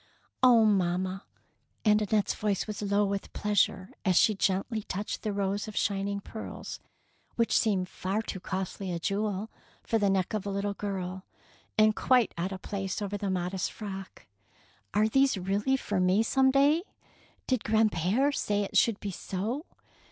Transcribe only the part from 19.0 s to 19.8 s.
so?"